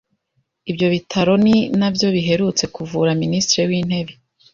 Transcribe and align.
Ibyo 0.69 0.87
bitaro 0.93 1.33
ni 1.45 1.55
nabyo 1.79 2.07
biherutse 2.15 2.63
kuvura 2.75 3.11
Minisitiri 3.23 3.63
w'intebe 3.69 4.13